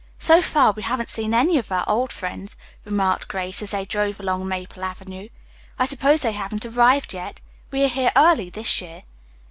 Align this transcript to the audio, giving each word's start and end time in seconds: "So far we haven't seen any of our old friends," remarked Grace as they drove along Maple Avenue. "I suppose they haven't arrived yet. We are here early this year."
"So 0.17 0.41
far 0.41 0.71
we 0.71 0.81
haven't 0.81 1.11
seen 1.11 1.31
any 1.31 1.59
of 1.59 1.71
our 1.71 1.83
old 1.87 2.11
friends," 2.11 2.55
remarked 2.85 3.27
Grace 3.27 3.61
as 3.61 3.69
they 3.69 3.85
drove 3.85 4.19
along 4.19 4.47
Maple 4.47 4.83
Avenue. 4.83 5.29
"I 5.77 5.85
suppose 5.85 6.23
they 6.23 6.31
haven't 6.31 6.65
arrived 6.65 7.13
yet. 7.13 7.39
We 7.69 7.83
are 7.83 7.87
here 7.87 8.11
early 8.15 8.49
this 8.49 8.81
year." 8.81 9.01